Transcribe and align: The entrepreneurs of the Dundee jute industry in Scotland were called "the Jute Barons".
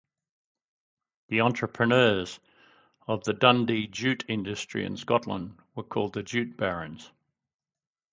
The 1.27 1.41
entrepreneurs 1.41 2.39
of 3.07 3.23
the 3.23 3.33
Dundee 3.35 3.85
jute 3.85 4.25
industry 4.27 4.83
in 4.83 4.97
Scotland 4.97 5.59
were 5.75 5.83
called 5.83 6.13
"the 6.13 6.23
Jute 6.23 6.57
Barons". 6.57 7.11